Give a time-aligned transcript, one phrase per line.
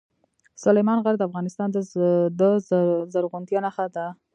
[0.63, 1.67] سلیمان غر د افغانستان
[2.39, 2.41] د
[3.13, 4.05] زرغونتیا نښه ده.